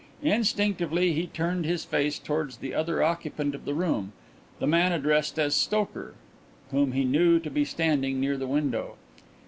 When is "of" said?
3.53-3.65